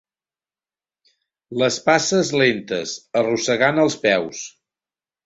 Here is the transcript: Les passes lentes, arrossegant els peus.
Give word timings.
Les 1.63 1.77
passes 1.89 2.31
lentes, 2.43 2.95
arrossegant 3.21 3.83
els 3.85 3.99
peus. 4.07 4.41